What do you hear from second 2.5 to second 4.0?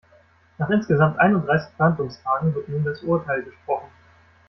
wird nun das Urteil gesprochen.